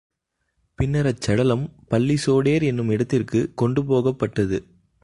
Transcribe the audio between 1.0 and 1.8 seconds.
அச்சடலம்